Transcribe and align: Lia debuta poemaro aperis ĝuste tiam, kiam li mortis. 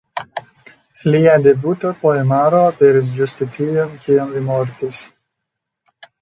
Lia 1.15 1.35
debuta 1.47 1.91
poemaro 2.05 2.61
aperis 2.71 3.11
ĝuste 3.19 3.49
tiam, 3.59 3.93
kiam 4.07 4.33
li 4.39 4.43
mortis. 4.49 5.05